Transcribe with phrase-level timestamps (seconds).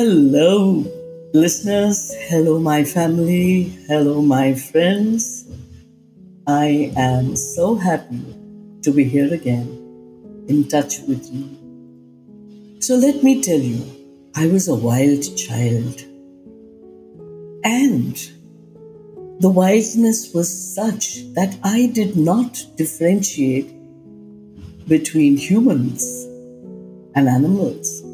[0.00, 0.82] Hello,
[1.34, 2.14] listeners.
[2.30, 3.64] Hello, my family.
[3.86, 5.44] Hello, my friends.
[6.46, 8.24] I am so happy
[8.80, 9.68] to be here again,
[10.48, 11.44] in touch with you.
[12.80, 13.84] So, let me tell you,
[14.34, 16.00] I was a wild child.
[17.62, 18.16] And
[19.40, 23.68] the wildness was such that I did not differentiate
[24.88, 26.24] between humans
[27.14, 28.09] and animals.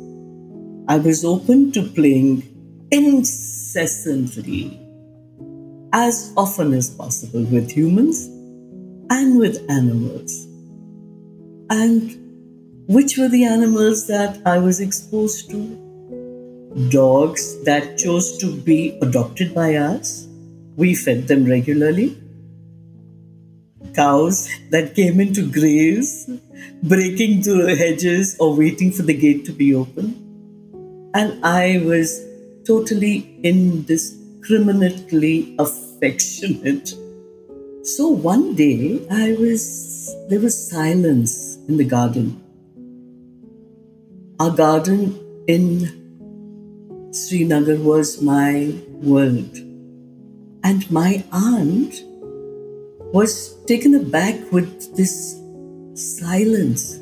[0.89, 2.45] I was open to playing
[2.93, 4.79] incessantly,
[5.93, 8.27] as often as possible, with humans
[9.11, 10.47] and with animals.
[11.71, 12.15] And
[12.87, 15.59] which were the animals that I was exposed to?
[16.91, 20.29] Dogs that chose to be adopted by us.
[20.77, 22.17] We fed them regularly.
[23.93, 26.31] Cows that came in to graze,
[26.85, 30.23] breaking through the hedges or waiting for the gate to be opened
[31.19, 32.25] and I was
[32.67, 36.95] totally indiscriminately affectionate.
[37.85, 42.41] So one day I was there was silence in the garden.
[44.41, 45.15] Our garden
[45.47, 45.89] in
[47.13, 48.75] Srinagar was my
[49.13, 49.57] world.
[50.65, 52.03] And my aunt
[53.15, 55.41] was taken aback with this
[55.95, 56.99] silence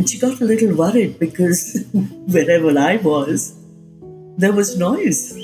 [0.00, 3.54] and she got a little worried because wherever I was,
[4.38, 5.36] there was noise.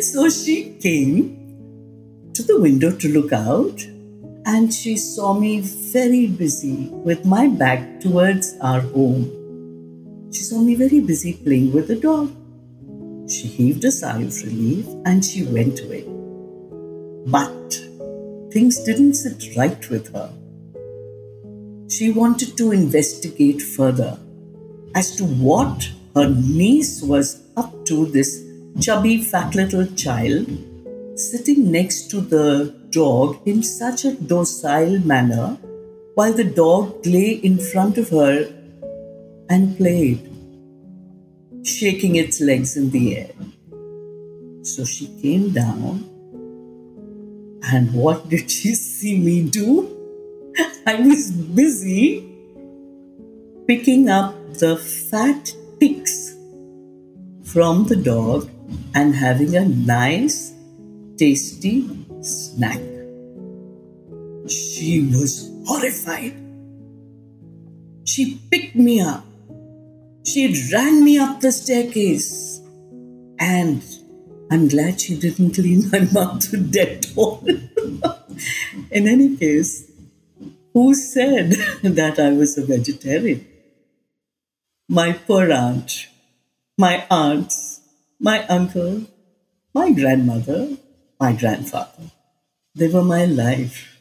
[0.00, 3.80] so she came to the window to look out
[4.44, 10.32] and she saw me very busy with my back towards our home.
[10.32, 12.34] She saw me very busy playing with the dog.
[13.30, 16.02] She heaved a sigh of relief and she went away.
[17.24, 17.72] But
[18.52, 20.32] things didn't sit right with her
[21.90, 24.16] she wanted to investigate further
[24.94, 28.44] as to what her niece was up to, this
[28.80, 30.46] chubby, fat little child
[31.16, 35.58] sitting next to the dog in such a docile manner
[36.14, 38.52] while the dog lay in front of her
[39.48, 40.30] and played,
[41.64, 43.32] shaking its legs in the air.
[44.62, 46.04] So she came down,
[47.72, 49.99] and what did she see me do?
[50.86, 52.26] I was busy
[53.66, 56.34] picking up the fat ticks
[57.44, 58.50] from the dog
[58.94, 60.52] and having a nice,
[61.16, 61.88] tasty
[62.22, 62.80] snack.
[64.48, 66.34] She was horrified.
[68.04, 69.24] She picked me up.
[70.26, 72.60] She ran me up the staircase.
[73.38, 73.82] And
[74.50, 77.46] I'm glad she didn't clean my mouth with Dettol.
[78.90, 79.89] In any case,
[80.72, 81.50] who said
[81.82, 83.46] that I was a vegetarian?
[84.88, 86.08] My poor aunt,
[86.76, 87.80] my aunts,
[88.18, 89.06] my uncle,
[89.74, 90.76] my grandmother,
[91.20, 92.10] my grandfather.
[92.74, 93.98] They were my life.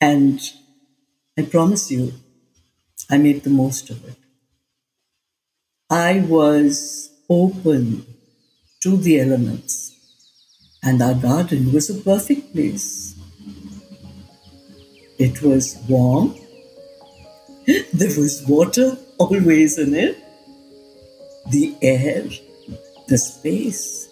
[0.00, 0.40] And
[1.36, 2.12] I promise you,
[3.10, 4.16] I made the most of it.
[5.90, 8.06] I was open
[8.82, 9.96] to the elements,
[10.82, 13.07] and our garden was a perfect place
[15.18, 16.34] it was warm.
[17.92, 20.16] There was water always in it.
[21.50, 22.24] The air,
[23.08, 24.08] the space.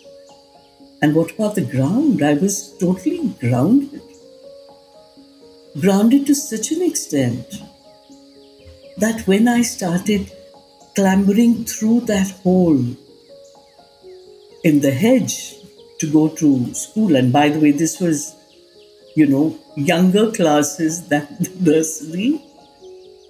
[1.01, 2.23] And what about the ground?
[2.23, 4.03] I was totally grounded.
[5.81, 7.63] Grounded to such an extent
[8.97, 10.33] that when I started
[10.95, 12.83] clambering through that hole
[14.65, 15.55] in the hedge
[16.01, 18.35] to go to school, and by the way, this was
[19.17, 22.43] you know, younger classes than the nursery.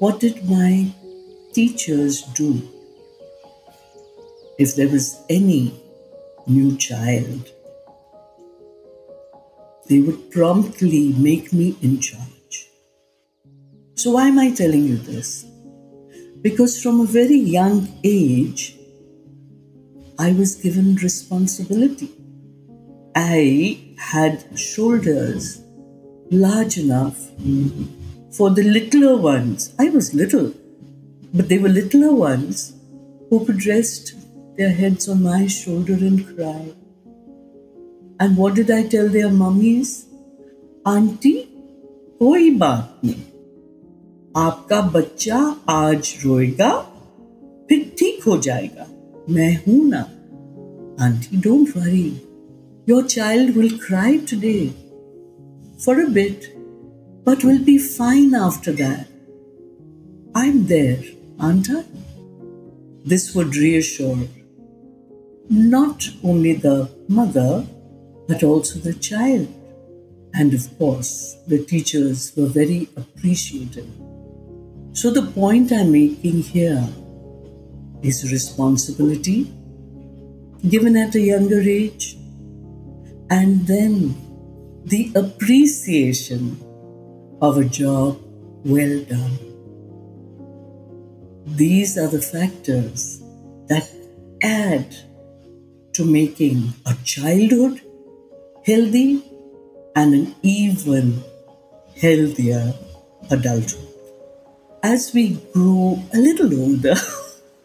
[0.00, 0.92] What did my
[1.52, 2.60] teachers do?
[4.58, 5.80] If there was any
[6.46, 7.50] new child,
[9.88, 12.68] they would promptly make me in charge.
[13.94, 15.44] So, why am I telling you this?
[16.42, 18.76] Because from a very young age,
[20.18, 22.10] I was given responsibility.
[23.14, 25.62] I had shoulders
[26.31, 27.17] large enough
[28.31, 29.73] for the littler ones.
[29.77, 30.53] I was little,
[31.33, 32.73] but they were littler ones
[33.29, 34.13] who could rest
[34.57, 36.73] their heads on my shoulder and cry.
[38.19, 40.05] And what did I tell their mummies?
[40.85, 41.47] Auntie,
[42.19, 43.21] कोई बात नहीं
[44.37, 45.37] आपका बच्चा
[45.69, 46.69] आज रोएगा
[47.69, 48.85] फिर ठीक हो जाएगा
[49.33, 50.01] मैं हूं ना
[51.05, 52.05] aunty don't worry
[52.89, 54.53] your child will cry today
[55.78, 56.56] for a bit,
[57.24, 59.08] but will be fine after that.
[60.34, 61.02] I'm there,
[61.38, 61.84] aren't I?
[63.06, 64.18] this would reassure
[65.48, 67.64] not only the mother,
[68.26, 69.46] but also the child.
[70.34, 73.88] And of course, the teachers were very appreciative.
[74.92, 76.84] So, the point I'm making here
[78.02, 79.52] is responsibility
[80.68, 82.16] given at a younger age,
[83.30, 84.16] and then
[84.86, 86.56] the appreciation
[87.42, 88.20] of a job
[88.64, 89.36] well done.
[91.44, 93.20] These are the factors
[93.66, 93.90] that
[94.44, 94.94] add
[95.94, 97.80] to making a childhood
[98.64, 99.24] healthy
[99.96, 101.20] and an even
[102.00, 102.72] healthier
[103.28, 103.88] adulthood.
[104.84, 106.94] As we grew a little older,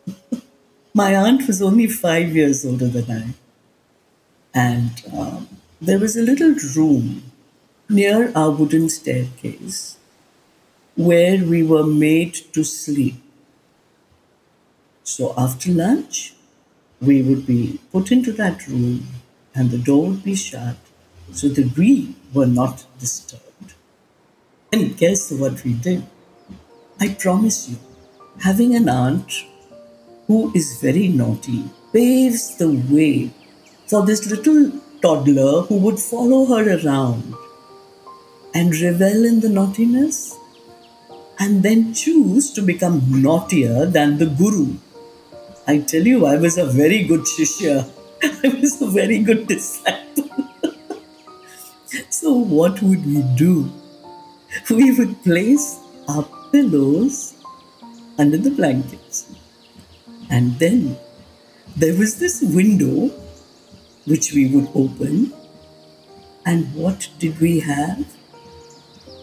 [0.95, 3.27] my aunt was only five years older than I.
[4.53, 7.23] And um, there was a little room
[7.89, 9.97] near our wooden staircase
[10.95, 13.15] where we were made to sleep.
[15.03, 16.35] So after lunch,
[17.01, 19.07] we would be put into that room
[19.55, 20.77] and the door would be shut
[21.31, 23.73] so that we were not disturbed.
[24.71, 26.03] And guess what we did?
[26.99, 27.77] I promise you,
[28.41, 29.45] having an aunt
[30.27, 33.31] who is very naughty paves the way
[33.87, 37.33] for this little toddler who would follow her around
[38.53, 40.38] and revel in the naughtiness
[41.39, 44.68] and then choose to become naughtier than the guru
[45.68, 47.88] I tell you, I was a very good shishya.
[48.44, 50.30] I was a very good disciple.
[52.09, 53.71] so, what would we do?
[54.69, 57.36] We would place our pillows
[58.18, 59.31] under the blankets.
[60.31, 60.98] And then
[61.77, 63.12] there was this window
[64.06, 65.33] which we would open.
[66.45, 68.06] And what did we have?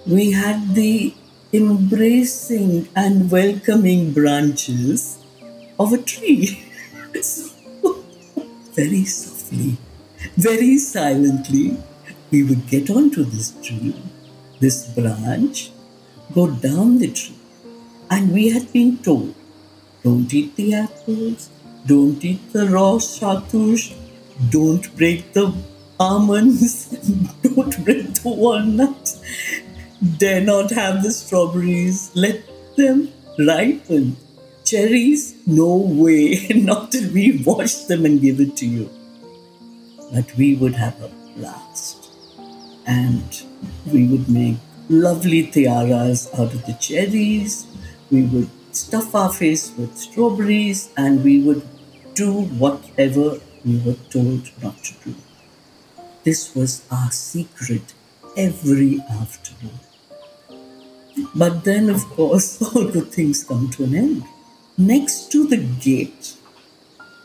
[0.07, 1.15] We had the
[1.53, 5.19] embracing and welcoming branches
[5.79, 6.65] of a tree.
[8.79, 9.77] very softly,
[10.37, 11.77] very silently,
[12.31, 13.97] we would get onto this tree,
[14.61, 15.73] this branch,
[16.33, 17.35] go down the tree.
[18.11, 19.35] And we had been told
[20.05, 21.51] don't eat the apples,
[21.87, 23.93] don't eat the raw shahtoot,
[24.51, 25.53] don't break the
[25.99, 26.87] almonds,
[27.43, 29.21] don't break the walnuts,
[30.19, 32.43] dare not have the strawberries, let
[32.77, 34.17] them ripen
[34.69, 35.35] Cherries?
[35.47, 36.47] No way.
[36.55, 38.91] Not till we wash them and give it to you.
[40.13, 42.11] But we would have a blast.
[42.87, 43.43] And
[43.91, 44.57] we would make
[44.91, 47.67] lovely tiaras out of the cherries.
[48.11, 51.67] We would stuff our face with strawberries and we would
[52.13, 55.15] do whatever we were told not to do.
[56.25, 57.95] This was our secret
[58.37, 59.79] every afternoon.
[61.35, 64.25] But then, of course, all good things come to an end.
[64.77, 66.35] Next to the gate,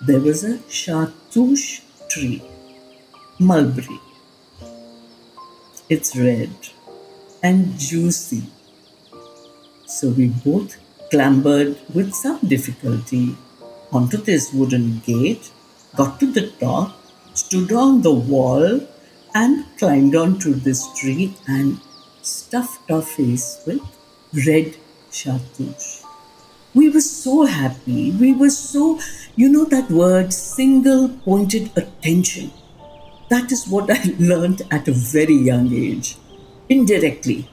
[0.01, 2.41] there was a shahtoot tree,
[3.39, 3.99] mulberry.
[5.89, 6.49] It's red
[7.43, 8.43] and juicy.
[9.85, 10.77] So we both
[11.11, 13.35] clambered with some difficulty
[13.91, 15.51] onto this wooden gate,
[15.95, 16.95] got to the top,
[17.33, 18.79] stood on the wall,
[19.35, 21.79] and climbed onto this tree and
[22.21, 23.81] stuffed our face with
[24.47, 24.75] red
[25.11, 26.03] shahtoot
[26.73, 28.11] we were so happy.
[28.11, 28.99] We were so,
[29.35, 32.51] you know, that word single pointed attention.
[33.29, 36.17] That is what I learned at a very young age,
[36.69, 37.49] indirectly.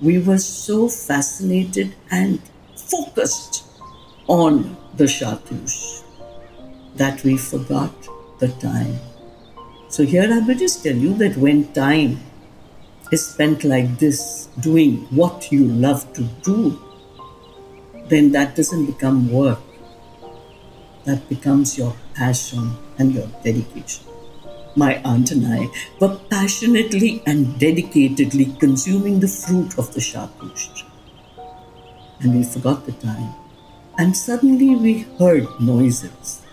[0.00, 2.40] We were so fascinated and
[2.76, 3.64] focused
[4.26, 5.93] on the shahtoot
[6.96, 7.92] that we forgot
[8.38, 8.98] the time.
[9.88, 12.20] So, here I will just tell you that when time
[13.12, 16.78] is spent like this, doing what you love to do,
[18.08, 19.60] then that doesn't become work.
[21.04, 24.04] That becomes your passion and your dedication.
[24.76, 25.68] My aunt and I
[26.00, 30.88] were passionately and dedicatedly consuming the fruit of the tree.
[32.20, 33.34] And we forgot the time.
[33.98, 36.43] And suddenly we heard noises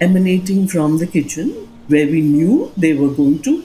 [0.00, 1.50] emanating from the kitchen
[1.88, 3.64] where we knew they were going to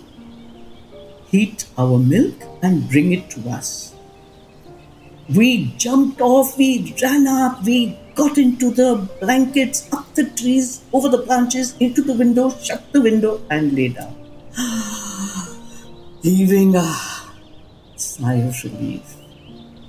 [1.28, 3.94] heat our milk and bring it to us.
[5.34, 11.10] We jumped off, we ran up, we got into the blankets, up the trees, over
[11.10, 14.16] the branches, into the window, shut the window, and lay down.
[16.22, 16.96] Heaving a
[17.96, 19.16] sigh of relief.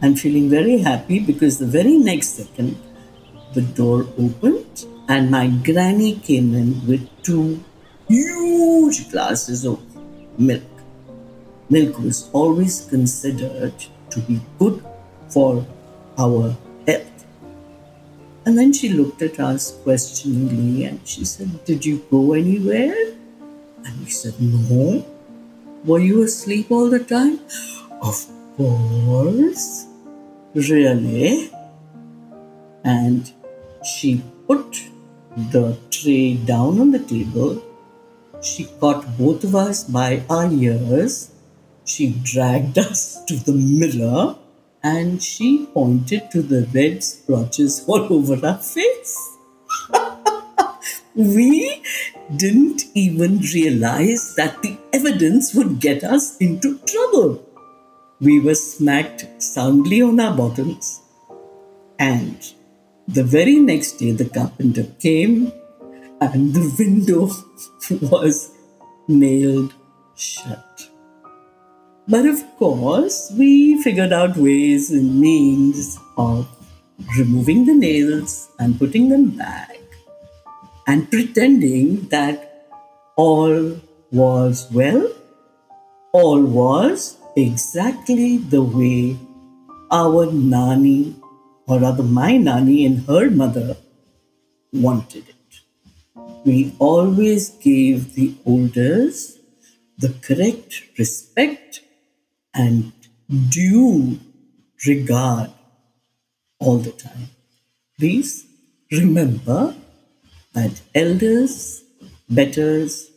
[0.03, 2.77] I'm feeling very happy because the very next second,
[3.55, 7.63] the door opened and my granny came in with two
[8.09, 9.81] huge glasses of
[10.39, 10.63] milk.
[11.71, 13.75] Milk was always considered
[14.11, 14.85] to be good
[15.29, 15.67] for
[16.19, 17.27] our health.
[18.45, 22.95] And then she looked at us questioningly and she said, Did you go anywhere?
[23.85, 25.05] And we said, No.
[25.85, 27.41] Were you asleep all the time?
[28.03, 29.87] Of course.
[30.55, 31.51] Really?
[32.85, 33.33] And
[33.85, 34.83] she put
[35.37, 37.63] the tray down on the table.
[38.43, 41.31] She caught both of us by our ears.
[41.85, 44.37] She dragged us to the mirror
[44.83, 49.37] and she pointed to the red splotches all over our face.
[51.15, 51.83] we
[52.37, 57.43] didn't even realize that the evidence would get us into trouble.
[58.21, 61.03] We were smacked soundly on our bottoms,
[61.99, 62.37] and
[63.09, 65.53] the very next day the carpenter came
[66.21, 67.31] and the window
[68.11, 68.53] was
[69.09, 69.73] nailed
[70.17, 70.89] shut.
[72.09, 76.49] But of course, we figured out ways and means of
[77.19, 79.77] removing the nails and putting them back
[80.87, 82.69] and pretending that
[83.17, 83.77] all
[84.13, 85.09] was well,
[86.13, 89.17] all was exactly the way
[89.91, 91.15] our Nani,
[91.67, 93.77] or rather my Nani and her mother,
[94.73, 95.61] wanted it.
[96.45, 99.39] We always gave the elders
[99.99, 101.81] the correct respect
[102.55, 102.93] and
[103.51, 104.19] due
[104.87, 105.51] regard
[106.59, 107.31] all the time.
[107.99, 108.47] Please
[108.93, 109.75] remember
[110.53, 111.83] that elders,
[112.29, 113.11] betters,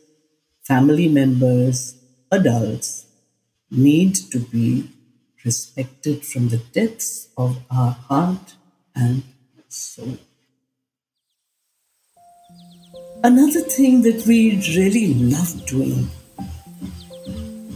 [0.62, 1.96] family members,
[2.32, 3.06] adults
[3.70, 4.88] need to be
[5.44, 8.54] respected from the depths of our heart
[8.94, 9.22] and
[9.68, 10.18] soul.
[13.22, 16.08] Another thing that we really loved doing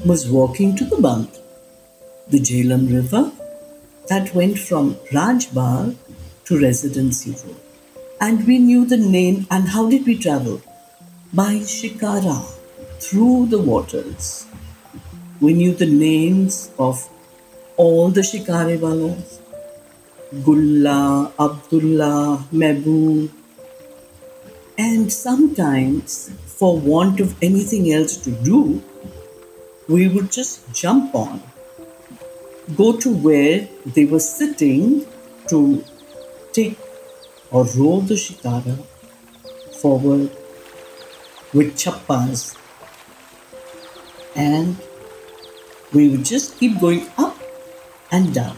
[0.04, 1.28] was walking to the Bund,
[2.28, 3.30] the Jhelum River
[4.09, 5.97] that went from Rajbagh
[6.47, 7.61] to Residency Road
[8.21, 9.47] and we knew the name.
[9.50, 10.62] And how did we travel?
[11.33, 12.38] By shikara,
[12.99, 14.47] through the waters.
[15.40, 17.09] We knew the names of
[17.76, 19.40] all the shikarewalas
[20.42, 23.30] Gulla, Abdullah, Mehboob.
[24.76, 28.82] And sometimes, for want of anything else to do,
[29.88, 31.40] we would just jump on,
[32.76, 35.06] go to where they were sitting
[35.48, 35.84] to
[36.52, 36.78] take
[37.52, 38.76] or roll the shikara
[39.80, 40.30] forward
[41.52, 42.56] with chappas
[44.34, 44.76] and
[45.92, 47.23] we would just keep going up
[48.14, 48.56] and down.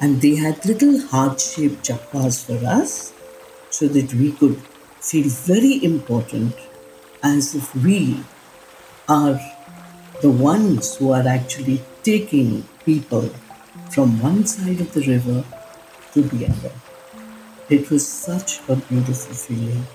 [0.00, 3.12] And they had little heart shaped chappas for us
[3.70, 4.60] so that we could
[5.08, 6.54] feel very important
[7.22, 8.24] as if we
[9.08, 9.40] are
[10.22, 12.50] the ones who are actually taking
[12.84, 13.28] people
[13.90, 15.44] from one side of the river
[16.12, 16.72] to the other.
[17.68, 19.86] It was such a beautiful feeling.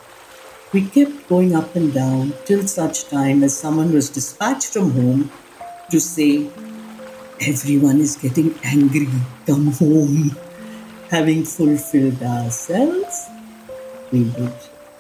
[0.74, 5.32] We kept going up and down till such time as someone was dispatched from home
[5.92, 6.50] to say,
[7.40, 9.08] Everyone is getting angry,
[9.46, 10.36] come home.
[11.10, 13.28] Having fulfilled ourselves,
[14.12, 14.54] we would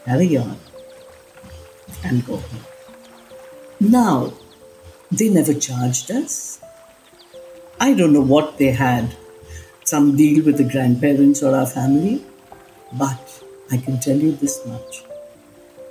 [0.05, 0.57] carry on
[2.03, 2.65] and go home.
[3.79, 4.33] Now,
[5.11, 6.59] they never charged us.
[7.79, 9.15] I don't know what they had,
[9.83, 12.23] some deal with the grandparents or our family.
[12.93, 15.03] But I can tell you this much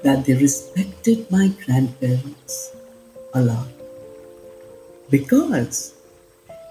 [0.03, 2.73] that they respected my grandparents
[3.35, 3.69] a lot.
[5.11, 5.96] Because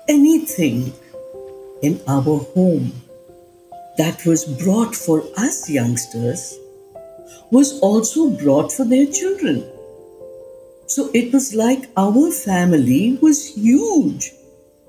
[0.07, 0.93] anything
[1.81, 2.91] in our home
[3.97, 6.57] that was brought for us youngsters
[7.51, 9.63] was also brought for their children.
[10.87, 14.31] So it was like our family was huge.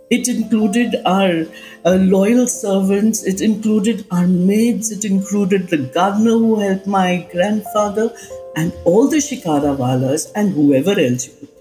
[0.09, 1.47] It included our
[1.85, 8.13] uh, loyal servants, it included our maids, it included the gardener who helped my grandfather,
[8.55, 11.56] and all the shikara shikarawalas and whoever else you could.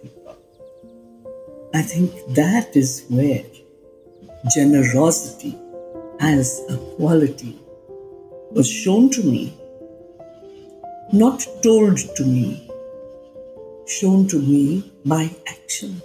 [1.76, 3.44] I think that is where
[4.56, 5.58] generosity
[6.22, 7.60] as a quality
[8.52, 9.54] was shown to me,
[11.12, 12.72] not told to me,
[13.88, 16.02] shown to me by action.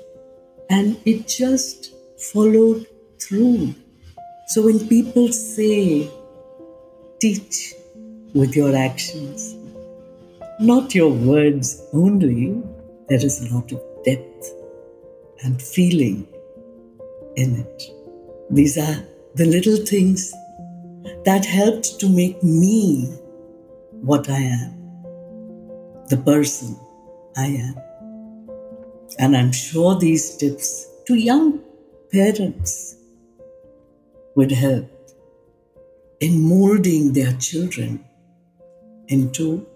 [0.69, 2.85] And it just followed
[3.21, 3.73] through.
[4.49, 6.11] So when people say,
[7.21, 7.75] teach
[8.35, 9.55] with your actions,
[10.59, 12.61] not your words only,
[13.09, 14.60] there is a lot of depth
[15.43, 16.27] and feeling
[17.37, 17.83] in it.
[18.51, 19.05] These are
[19.35, 20.33] the little things
[21.25, 23.07] that helped to make me
[24.03, 24.73] what I am,
[26.09, 26.79] the person
[27.37, 27.75] I am.
[29.19, 31.61] And I'm sure these tips to young
[32.13, 32.97] parents
[34.35, 34.89] would help
[36.21, 38.05] in molding their children
[39.09, 39.67] into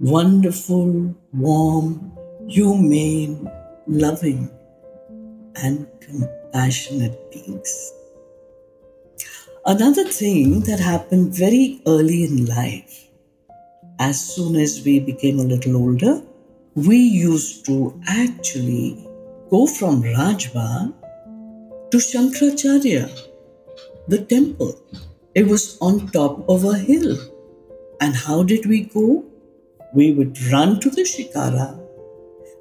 [0.00, 2.16] wonderful, warm,
[2.48, 3.50] humane,
[3.86, 4.50] loving,
[5.62, 7.92] and compassionate beings.
[9.66, 13.08] Another thing that happened very early in life,
[13.98, 16.22] as soon as we became a little older,
[16.74, 19.06] we used to actually
[19.50, 20.94] go from Rajbagh
[21.90, 23.10] to Shankaracharya,
[24.08, 24.80] the temple.
[25.34, 27.16] It was on top of a hill.
[28.00, 29.24] And how did we go?
[29.92, 31.79] We would run to the Shikara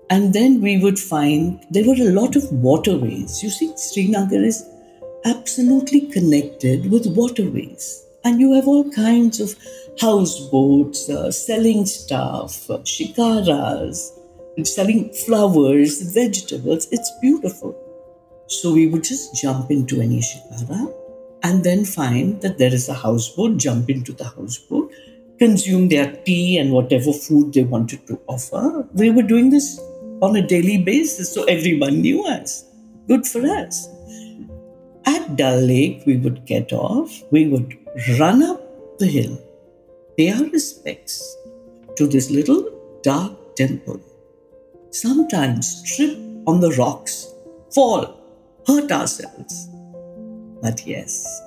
[0.09, 3.43] and then we would find there were a lot of waterways.
[3.43, 4.67] You see, Srinagar is
[5.25, 8.05] absolutely connected with waterways.
[8.23, 9.55] And you have all kinds of
[9.99, 14.11] houseboats, uh, selling stuff, uh, shikaras,
[14.63, 16.87] selling flowers, vegetables.
[16.91, 17.75] It's beautiful.
[18.47, 20.91] So we would just jump into any shikara
[21.43, 24.91] and then find that there is a houseboat, jump into the houseboat,
[25.37, 28.87] consume their tea and whatever food they wanted to offer.
[28.93, 29.79] We were doing this
[30.21, 32.65] on a daily basis, so everyone knew us.
[33.07, 33.87] Good for us.
[35.05, 37.77] At Dal Lake, we would get off, we would
[38.19, 38.61] run up
[38.99, 39.41] the hill,
[40.17, 41.35] pay our respects
[41.95, 42.69] to this little
[43.01, 43.99] dark temple.
[44.91, 47.27] Sometimes trip on the rocks,
[47.73, 48.19] fall,
[48.67, 49.69] hurt ourselves.
[50.61, 51.41] But yes,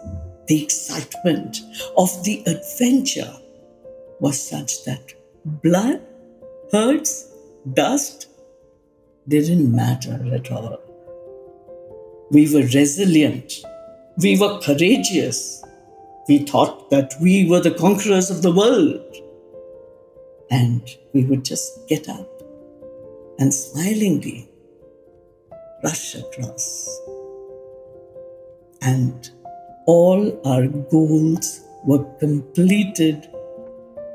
[0.47, 1.61] the excitement
[1.97, 3.33] of the adventure
[4.21, 5.13] was such that
[5.45, 6.01] blood,
[6.73, 7.29] hurts,
[7.75, 8.29] dust
[9.29, 10.81] didn't matter at all.
[12.31, 13.63] We were resilient.
[14.19, 15.63] We were courageous.
[16.29, 19.17] We thought that we were the conquerors of the world.
[20.51, 22.29] And we would just get up
[23.39, 24.49] and smilingly
[25.83, 27.01] rush across.
[28.83, 29.31] And
[29.87, 33.29] all our goals were completed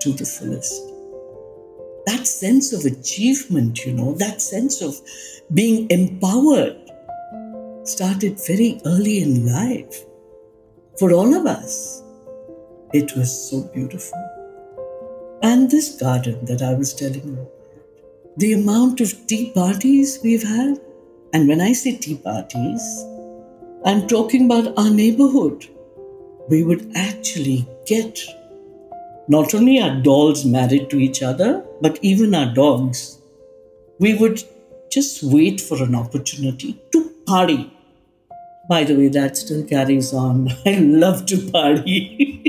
[0.02, 0.97] to the fullest.
[2.08, 4.96] That sense of achievement, you know, that sense of
[5.54, 6.78] being empowered
[7.84, 10.06] started very early in life.
[10.98, 12.02] For all of us,
[12.94, 14.18] it was so beautiful.
[15.44, 17.48] And this garden that I was telling you,
[18.38, 20.80] the amount of tea parties we've had,
[21.34, 22.82] and when I say tea parties,
[23.84, 25.68] I'm talking about our neighborhood.
[26.50, 28.18] We would actually get
[29.28, 33.20] not only our dolls married to each other, but even our dogs.
[34.00, 34.44] We would
[34.92, 37.72] just wait for an opportunity to party
[38.68, 40.50] by the way, that still carries on.
[40.66, 42.44] I love to party.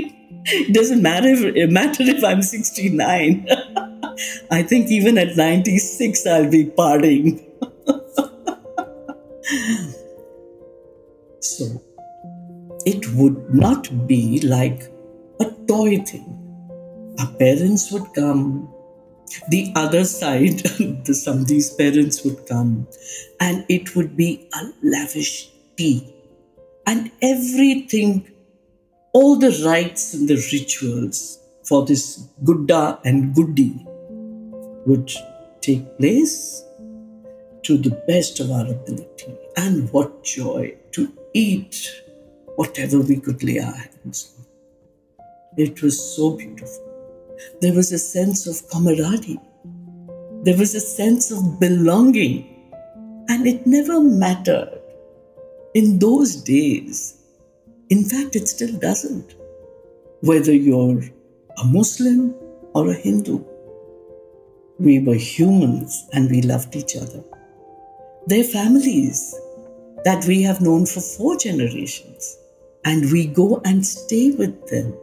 [0.45, 3.47] it doesn't matter if, matter if I'm 69.
[4.51, 7.41] I think even at 96, I'll be partying.
[11.39, 11.81] so,
[12.85, 14.91] it would not be like
[15.39, 16.38] a toy thing.
[17.19, 18.73] Our parents would come,
[19.49, 20.59] the other side,
[21.47, 22.87] these parents would come,
[23.39, 26.15] and it would be a lavish tea.
[26.89, 28.11] and everything,
[29.13, 33.85] all the rites and the rituals for this Gudda and Guddi
[34.87, 35.11] would
[35.61, 36.63] take place
[37.63, 39.37] to the best of our ability.
[39.55, 42.01] And what joy to eat
[42.55, 44.45] whatever we could lay our hands on.
[45.57, 46.88] It was so beautiful.
[47.61, 49.39] There was a sense of camaraderie.
[50.43, 52.55] There was a sense of belonging.
[53.29, 54.79] And it never mattered
[55.75, 57.17] in those days,
[57.89, 59.35] in fact, it still doesn't.
[60.21, 61.03] Whether you're
[61.57, 62.33] a Muslim
[62.73, 63.43] or a Hindu,
[64.79, 67.23] we were humans and we loved each other.
[68.25, 69.35] They're families
[70.05, 72.37] that we have known for four generations,
[72.85, 74.93] and we go and stay with them.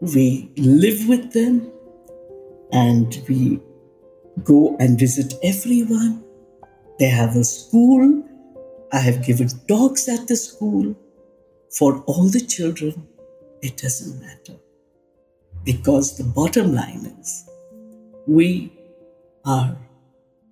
[0.00, 1.72] We live with them
[2.72, 3.60] and we
[4.44, 6.24] go and visit everyone.
[6.98, 8.24] They have a school
[8.92, 10.94] I have given talks at the school.
[11.70, 13.06] For all the children,
[13.60, 14.58] it doesn't matter.
[15.64, 17.48] Because the bottom line is,
[18.26, 18.72] we
[19.44, 19.76] are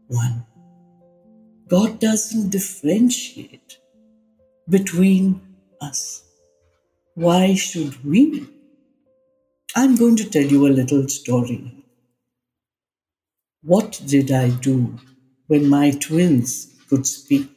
[0.09, 0.45] one.
[1.69, 3.79] God doesn't differentiate
[4.69, 5.41] between
[5.81, 6.23] us.
[7.15, 8.47] Why should we?
[9.79, 11.85] I'm going to tell you a little story.
[13.63, 14.99] What did I do
[15.49, 17.51] when my twins could speak?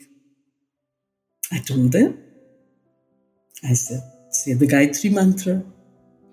[1.50, 2.22] I told them,
[3.64, 5.64] I said, say the Gayatri Mantra,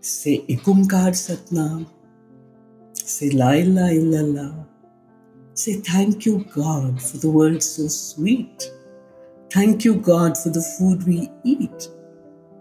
[0.01, 1.87] say Ikumkar Satnam,
[2.95, 4.67] say La ilaha
[5.55, 8.73] say thank you God for the world so sweet.
[9.51, 11.89] Thank you God for the food we eat.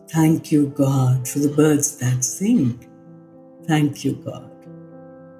[0.10, 2.95] Thank you, God, for the birds that sing.
[3.68, 4.52] Thank you, God,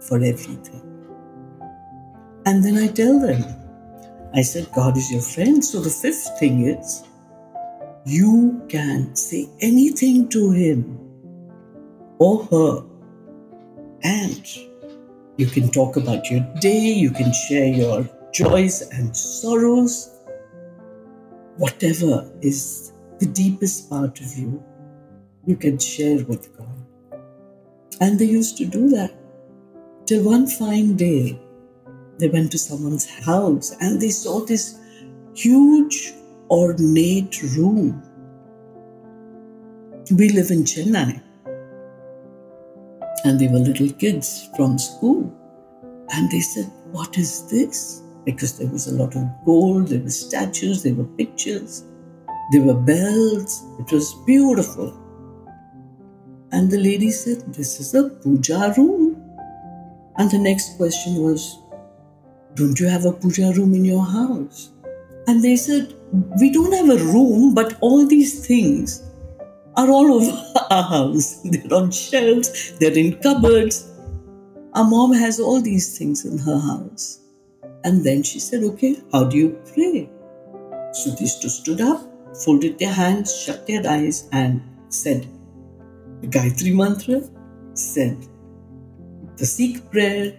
[0.02, 0.82] for everything.
[2.46, 3.44] And then I tell them,
[4.34, 5.64] I said, God is your friend.
[5.64, 7.04] So the fifth thing is,
[8.06, 11.00] you can say anything to him
[12.20, 12.86] or her,
[14.04, 14.48] and
[15.38, 20.10] you can talk about your day, you can share your joys and sorrows,
[21.58, 24.64] whatever is the deepest part of you,
[25.46, 26.85] you can share with God.
[28.02, 29.14] And they used to do that.
[30.06, 31.40] Till one fine day,
[32.20, 34.78] they went to someone's house and they saw this
[35.34, 36.14] huge,
[36.50, 38.02] ornate room.
[40.12, 41.22] We live in Chennai.
[43.24, 45.34] And they were little kids from school.
[46.12, 48.04] And they said, What is this?
[48.24, 51.84] Because there was a lot of gold, there were statues, there were pictures,
[52.52, 53.64] there were bells.
[53.80, 55.05] It was beautiful.
[56.52, 59.22] And the lady said, This is a puja room.
[60.18, 61.60] And the next question was,
[62.56, 64.72] Don't you have a puja room in your house?
[65.28, 65.94] And they said,
[66.40, 69.04] We don't have a room, but all these things
[69.76, 70.32] are all over
[70.72, 71.42] our house.
[71.44, 73.92] They're on shelves, they're in cupboards.
[74.74, 77.20] Our mom has all these things in her house.
[77.84, 80.10] And then she said, Okay, how do you pray?
[80.92, 82.02] So these two stood up,
[82.44, 85.28] folded their hands, shut their eyes, and said,
[86.22, 87.22] the Gayatri Mantra
[87.74, 88.18] said,
[89.38, 90.34] the Sikh prayer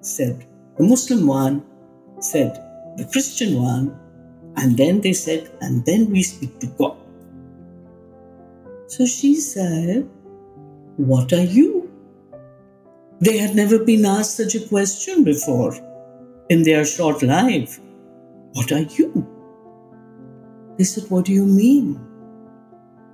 [0.00, 1.64] said, the Muslim one
[2.20, 2.62] said,
[2.96, 3.98] the Christian one,
[4.56, 6.96] and then they said, and then we speak to God.
[8.88, 10.08] So she said,
[10.96, 11.90] What are you?
[13.20, 15.74] They had never been asked such a question before
[16.48, 17.80] in their short life.
[18.52, 19.26] What are you?
[20.78, 22.00] They said, What do you mean?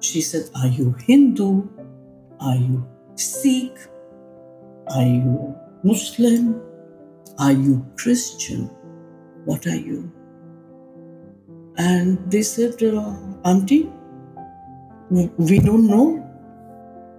[0.01, 1.68] She said, Are you Hindu?
[2.43, 3.79] Are you Sikh?
[4.95, 6.61] Are you Muslim?
[7.39, 8.69] Are you Christian?
[9.45, 10.11] What are you?
[11.77, 13.89] And they said, uh, Auntie,
[15.11, 16.19] we don't know.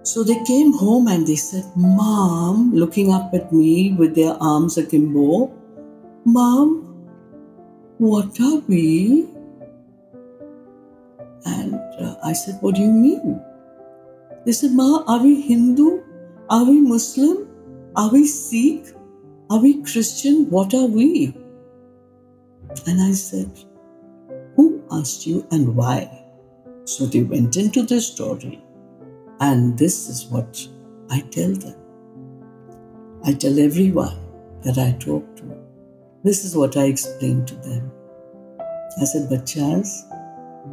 [0.02, 4.76] So they came home and they said, Mom, looking up at me with their arms
[4.76, 5.50] akimbo,
[6.26, 6.84] Mom,
[7.98, 9.28] what are we?
[11.46, 13.40] And uh, I said, What do you mean?
[14.44, 16.02] They said, Ma, are we Hindu?
[16.50, 17.48] Are we Muslim?
[17.96, 18.86] Are we Sikh?
[19.50, 20.50] Are we Christian?
[20.50, 21.34] What are we?
[22.86, 23.50] And I said,
[24.56, 26.24] Who asked you and why?
[26.84, 28.62] So they went into the story,
[29.40, 30.66] and this is what
[31.10, 31.76] I tell them.
[33.24, 34.18] I tell everyone
[34.62, 35.56] that I talk to.
[36.24, 37.90] This is what I explain to them.
[39.00, 40.04] I said, Bachas,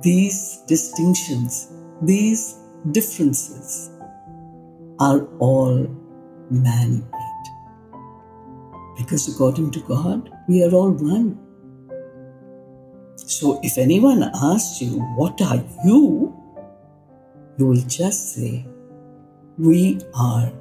[0.01, 3.91] these distinctions, these differences
[4.99, 5.87] are all
[6.49, 7.47] man made.
[8.97, 11.39] Because according to God, we are all one.
[13.17, 16.35] So if anyone asks you, What are you?
[17.57, 18.65] you will just say,
[19.57, 20.51] We are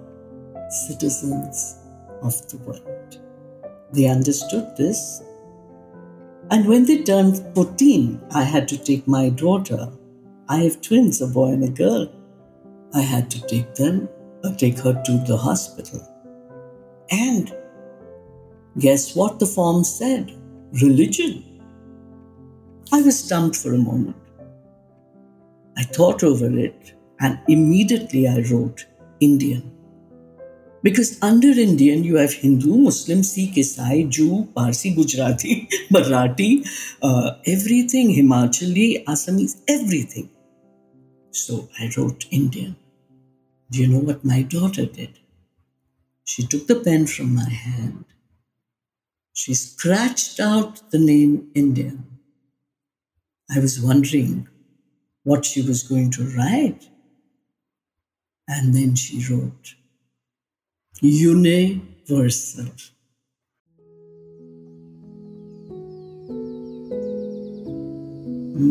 [0.68, 1.78] citizens
[2.22, 3.18] of the world.
[3.92, 5.22] They understood this.
[6.50, 9.88] And when they turned 14, I had to take my daughter
[10.50, 12.10] I have twins, a boy and a girl.
[12.92, 14.08] I had to take them,
[14.42, 16.00] uh, take her to the hospital.
[17.08, 17.56] And
[18.76, 20.32] guess what the form said?
[20.82, 21.44] Religion.
[22.92, 24.16] I was stumped for a moment.
[25.76, 28.86] I thought over it and immediately I wrote
[29.20, 29.70] Indian.
[30.82, 36.66] Because under Indian, you have Hindu, Muslim, Sikh, Isai, Jew, Parsi, Gujarati, Marathi,
[37.02, 40.28] uh, everything, Himachali, Assamese, everything.
[41.32, 42.76] So I wrote Indian.
[43.70, 45.18] Do you know what my daughter did?
[46.24, 48.04] She took the pen from my hand.
[49.32, 52.04] She scratched out the name Indian.
[53.50, 54.48] I was wondering
[55.24, 56.88] what she was going to write.
[58.48, 59.74] And then she wrote
[61.00, 62.66] Universal.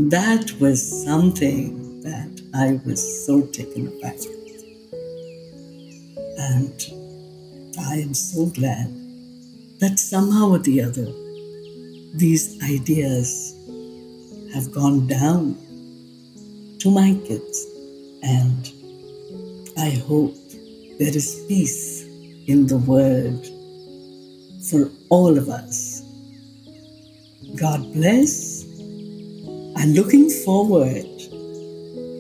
[0.09, 4.17] That was something that I was so taken aback.
[6.37, 6.73] And
[7.79, 8.87] I am so glad
[9.79, 11.05] that somehow or the other,
[12.17, 13.55] these ideas
[14.53, 15.55] have gone down
[16.79, 17.67] to my kids.
[18.23, 18.71] And
[19.77, 20.35] I hope
[20.97, 22.03] there is peace
[22.47, 23.45] in the world
[24.69, 26.01] for all of us.
[27.55, 31.18] God bless and looking forward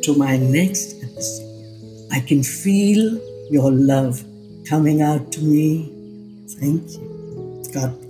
[0.03, 2.07] to my next episode.
[2.11, 3.19] I can feel
[3.51, 4.23] your love
[4.67, 5.91] coming out to me.
[6.59, 7.63] Thank you.
[7.73, 8.08] God.